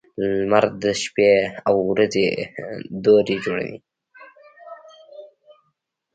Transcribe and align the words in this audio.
•لمر 0.35 0.65
د 0.81 0.83
شپې 1.01 1.31
او 1.67 1.75
ورځې 1.91 2.27
دورې 3.03 3.35
جوړوي. 3.45 3.77